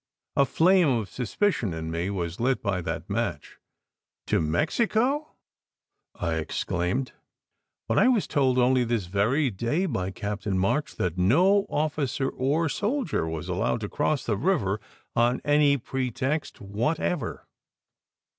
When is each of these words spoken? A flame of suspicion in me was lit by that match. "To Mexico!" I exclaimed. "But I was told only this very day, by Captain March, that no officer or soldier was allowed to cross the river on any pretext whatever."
A 0.35 0.47
flame 0.47 0.87
of 0.87 1.09
suspicion 1.11 1.75
in 1.75 1.91
me 1.91 2.09
was 2.09 2.39
lit 2.39 2.63
by 2.63 2.81
that 2.81 3.07
match. 3.07 3.59
"To 4.25 4.41
Mexico!" 4.41 5.33
I 6.15 6.37
exclaimed. 6.37 7.11
"But 7.87 7.99
I 7.99 8.07
was 8.07 8.25
told 8.25 8.57
only 8.57 8.83
this 8.83 9.05
very 9.05 9.51
day, 9.51 9.85
by 9.85 10.09
Captain 10.09 10.57
March, 10.57 10.95
that 10.95 11.19
no 11.19 11.67
officer 11.69 12.29
or 12.29 12.67
soldier 12.67 13.27
was 13.27 13.47
allowed 13.47 13.81
to 13.81 13.89
cross 13.89 14.25
the 14.25 14.37
river 14.37 14.81
on 15.15 15.39
any 15.45 15.77
pretext 15.77 16.59
whatever." 16.59 17.45